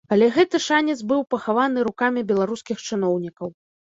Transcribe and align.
Але 0.15 0.27
гэты 0.37 0.61
шанец 0.67 0.95
быў 1.11 1.21
пахаваны 1.33 1.83
рукамі 1.89 2.25
беларускіх 2.33 2.77
чыноўнікаў. 2.87 3.55